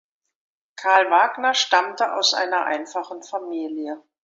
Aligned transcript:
Karl 0.77 1.11
Wagner 1.11 1.53
stammte 1.53 2.15
aus 2.15 2.33
einer 2.33 2.65
einfachen 2.65 3.21
Familie. 3.21 4.01